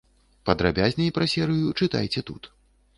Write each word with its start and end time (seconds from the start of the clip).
Падрабязней 0.49 1.13
пра 1.19 1.29
серыю 1.35 1.69
чытайце 1.79 2.29
тут. 2.33 2.55